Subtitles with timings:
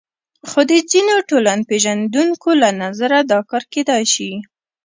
[0.49, 4.31] خو د ځینو ټولنپېژندونکو له نظره دا کار کېدای شي.